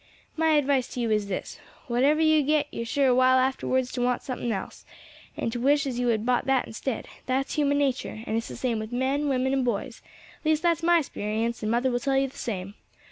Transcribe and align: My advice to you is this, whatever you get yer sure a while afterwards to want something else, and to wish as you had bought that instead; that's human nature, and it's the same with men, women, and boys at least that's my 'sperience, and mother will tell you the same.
My 0.35 0.53
advice 0.53 0.87
to 0.95 0.99
you 0.99 1.11
is 1.11 1.27
this, 1.27 1.59
whatever 1.85 2.21
you 2.21 2.41
get 2.41 2.65
yer 2.71 2.83
sure 2.85 3.05
a 3.05 3.13
while 3.13 3.37
afterwards 3.37 3.91
to 3.91 4.01
want 4.01 4.23
something 4.23 4.51
else, 4.51 4.83
and 5.37 5.51
to 5.51 5.59
wish 5.59 5.85
as 5.85 5.99
you 5.99 6.07
had 6.07 6.25
bought 6.25 6.47
that 6.47 6.65
instead; 6.65 7.07
that's 7.27 7.53
human 7.53 7.77
nature, 7.77 8.23
and 8.25 8.35
it's 8.35 8.47
the 8.47 8.55
same 8.55 8.79
with 8.79 8.91
men, 8.91 9.29
women, 9.29 9.53
and 9.53 9.63
boys 9.63 10.01
at 10.39 10.45
least 10.45 10.63
that's 10.63 10.81
my 10.81 11.01
'sperience, 11.01 11.61
and 11.61 11.69
mother 11.69 11.91
will 11.91 11.99
tell 11.99 12.17
you 12.17 12.27
the 12.27 12.35
same. 12.35 12.73